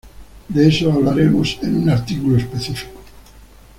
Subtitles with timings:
[0.49, 3.01] de eso hablaremos en un artículo específico